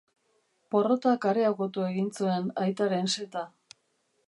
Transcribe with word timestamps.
Porrotak 0.75 1.27
areagotu 1.33 1.85
egin 1.89 2.09
zuen 2.23 2.51
aitaren 2.65 3.15
seta. 3.19 3.47